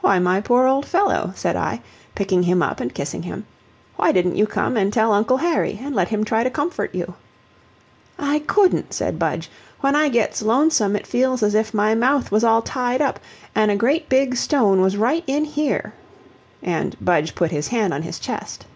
"Why, 0.00 0.20
my 0.20 0.40
poor 0.40 0.68
old 0.68 0.86
fellow," 0.86 1.32
said 1.34 1.56
I, 1.56 1.80
picking 2.14 2.44
him 2.44 2.62
up 2.62 2.78
and 2.78 2.94
kissing 2.94 3.24
him, 3.24 3.46
"why 3.96 4.12
didn't 4.12 4.36
you 4.36 4.46
come 4.46 4.76
and 4.76 4.92
tell 4.92 5.12
Uncle 5.12 5.38
Harry, 5.38 5.80
and 5.82 5.92
let 5.92 6.10
him 6.10 6.22
try 6.24 6.44
to 6.44 6.50
comfort 6.52 6.94
you?" 6.94 7.14
"I 8.16 8.38
COULDN'T," 8.46 8.92
said 8.92 9.18
Budge; 9.18 9.50
"when 9.80 9.96
I 9.96 10.08
gets 10.08 10.40
lonesome, 10.40 10.94
it 10.94 11.04
feels 11.04 11.42
as 11.42 11.56
if 11.56 11.74
my 11.74 11.96
mouth 11.96 12.30
was 12.30 12.44
all 12.44 12.62
tied 12.62 13.02
up, 13.02 13.18
an' 13.56 13.70
a 13.70 13.76
great 13.76 14.08
big 14.08 14.36
stone 14.36 14.82
was 14.82 14.96
right 14.96 15.24
in 15.26 15.44
here." 15.44 15.94
And 16.62 16.94
Budge 17.00 17.34
put 17.34 17.50
his 17.50 17.66
hand 17.66 17.92
on 17.92 18.02
his 18.02 18.20
chest. 18.20 18.66